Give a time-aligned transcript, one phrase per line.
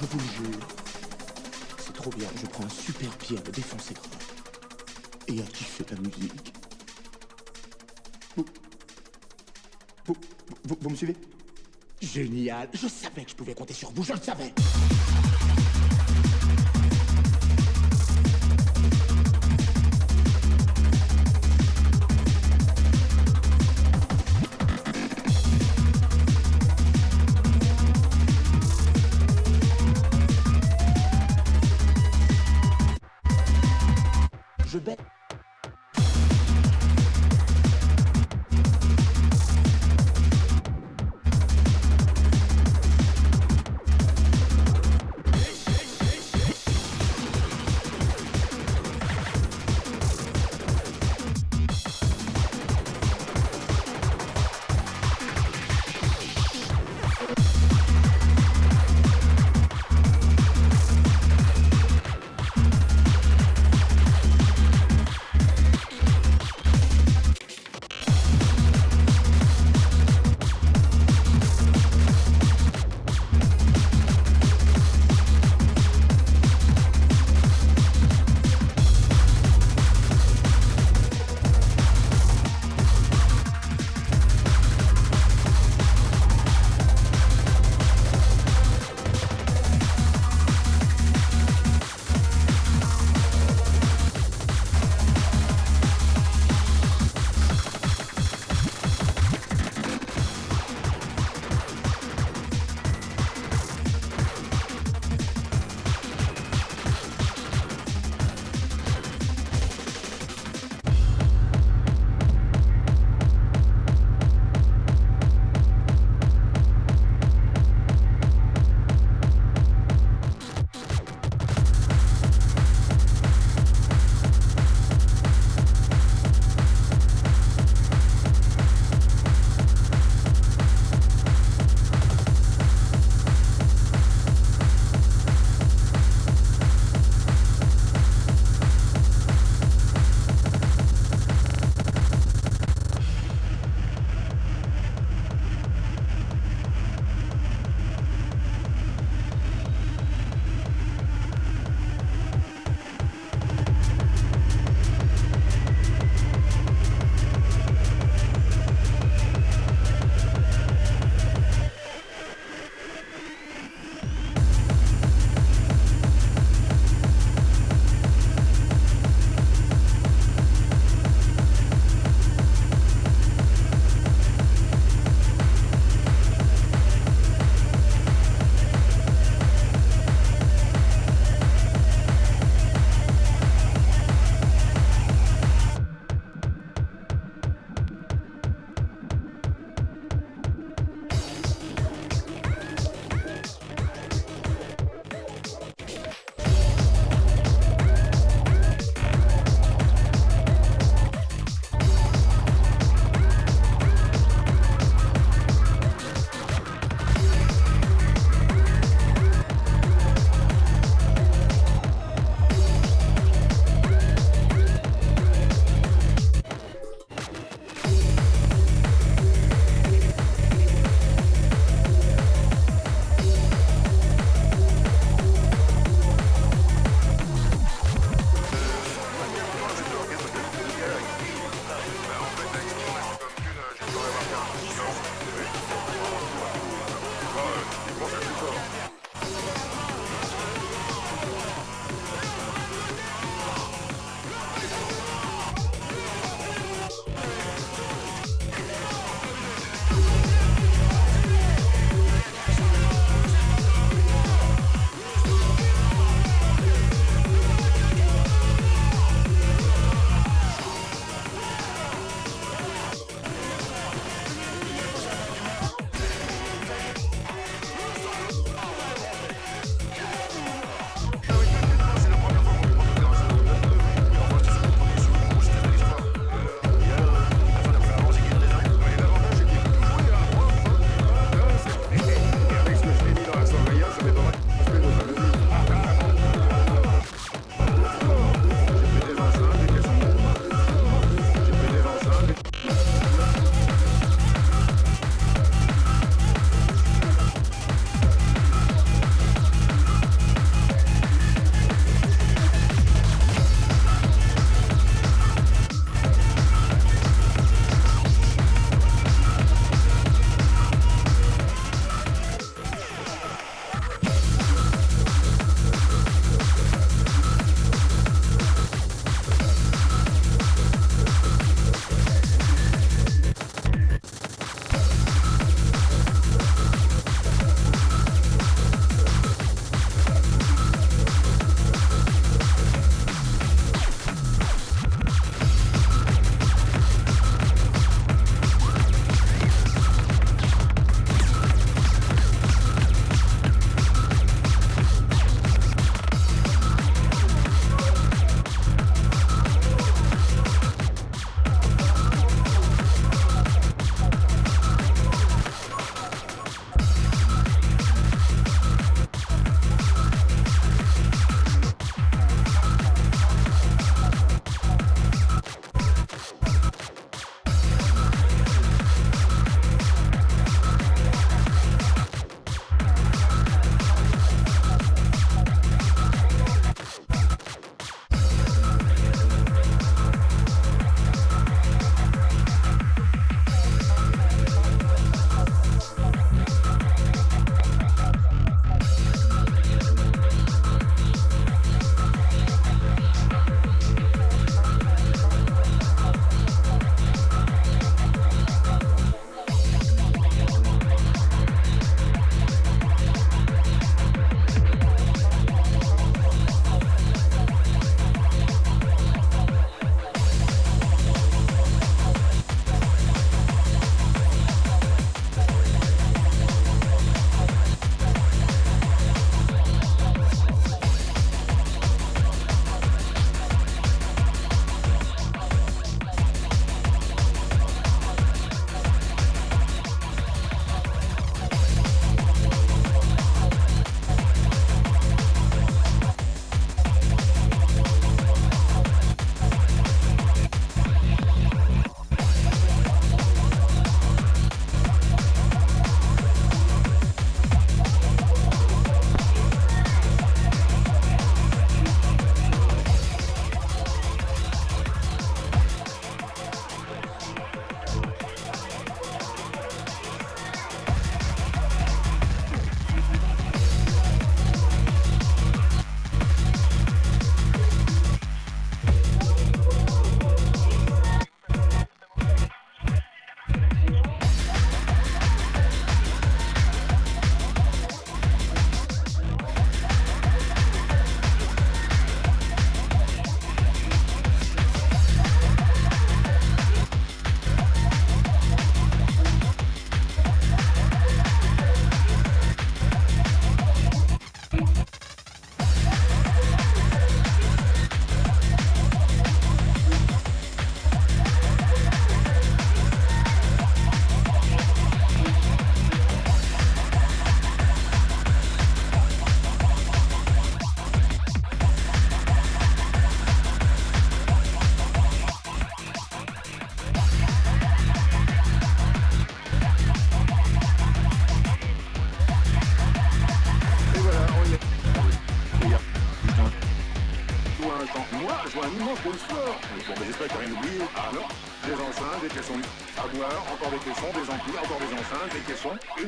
[0.00, 0.66] je vous le jure.
[1.78, 3.94] C'est trop bien, je prends un super pied à me défoncer.
[5.28, 6.52] Et à kiffer la musique.
[8.36, 8.44] Vous,
[10.06, 10.16] vous,
[10.80, 11.16] vous me suivez?
[12.00, 14.52] Génial, je savais que je pouvais compter sur vous, je le savais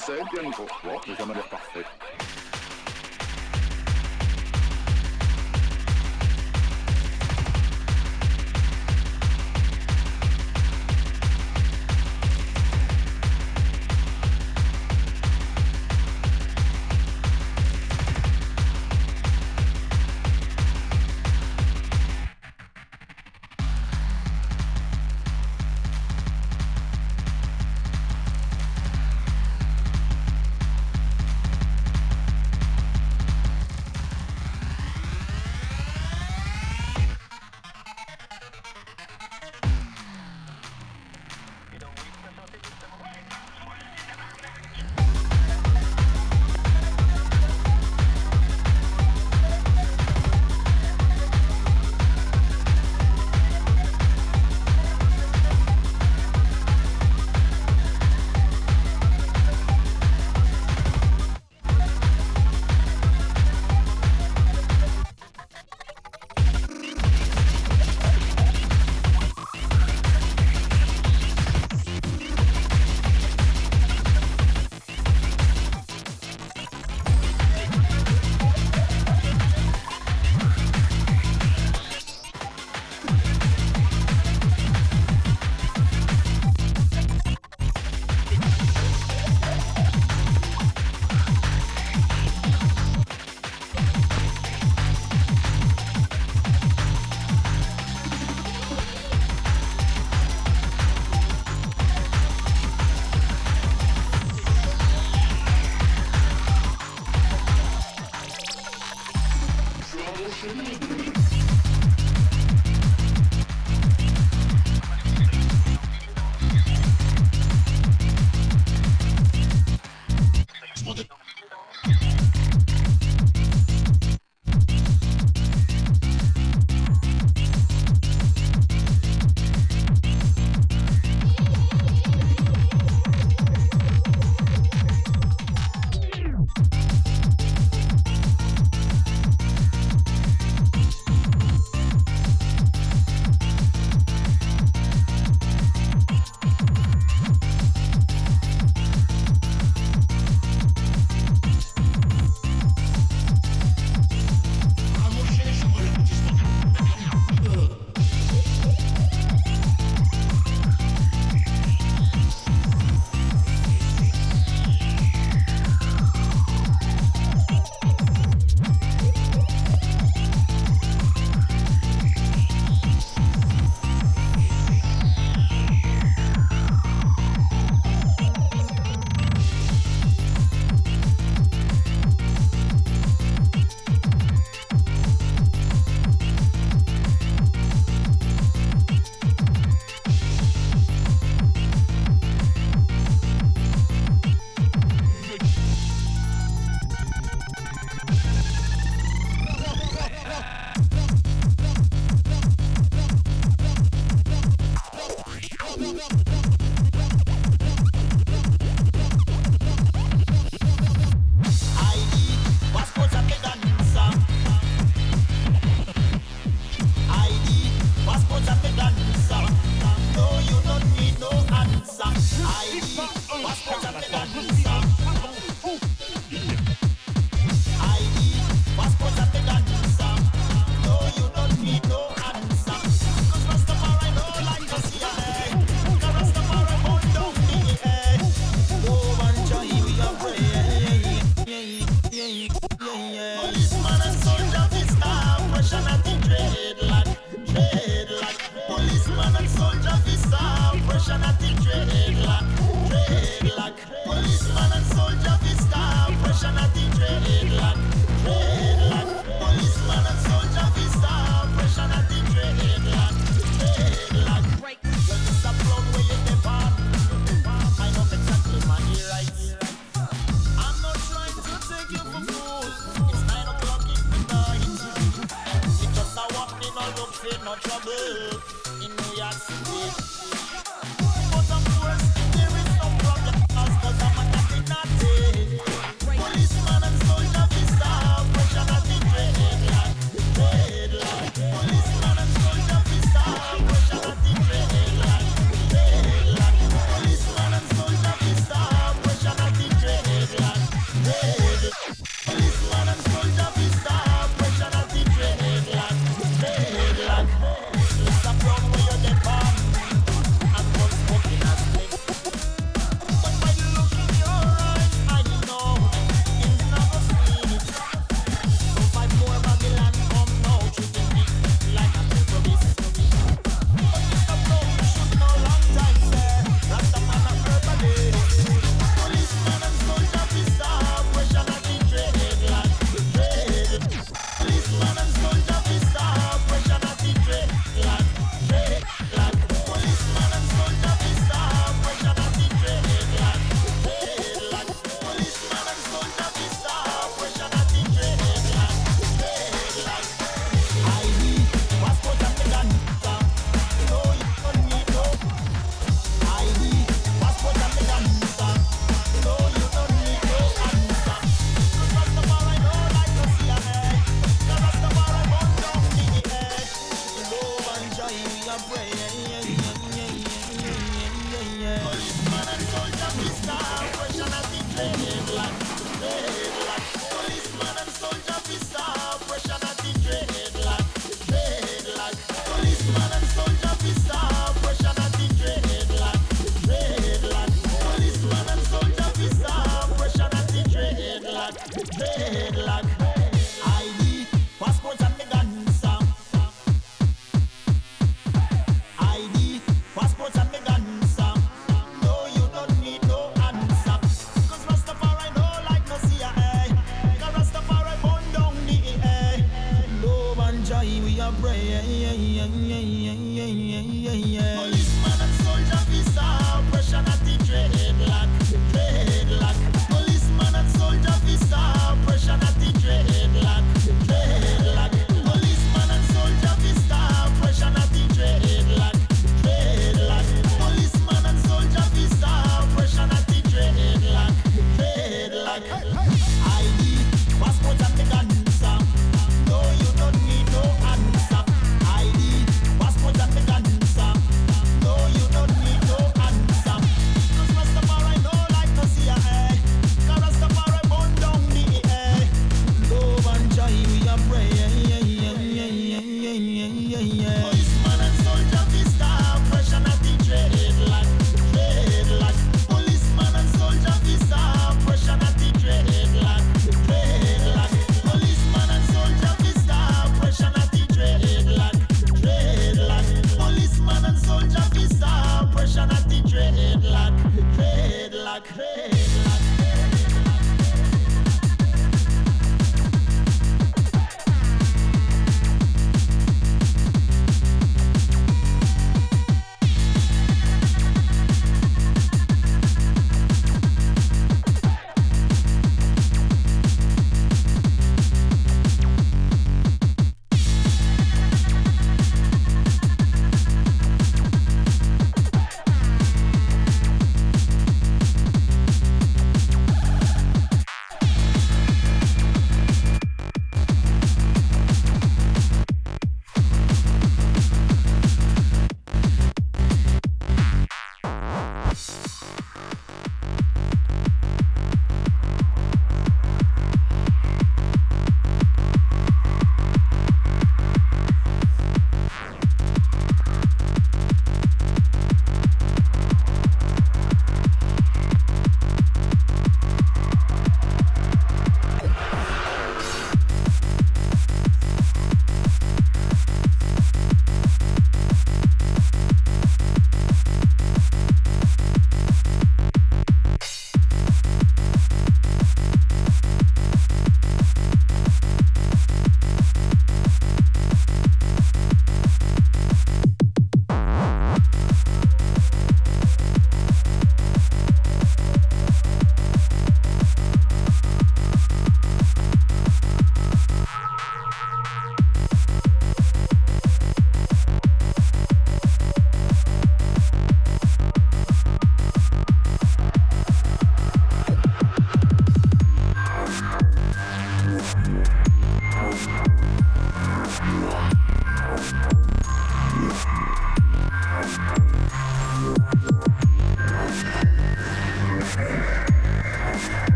[0.00, 0.50] 谁跟你
[0.82, 1.42] 我是什么人？